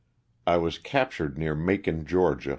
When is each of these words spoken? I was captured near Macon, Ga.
I 0.47 0.57
was 0.57 0.79
captured 0.79 1.37
near 1.37 1.53
Macon, 1.53 2.05
Ga. 2.07 2.35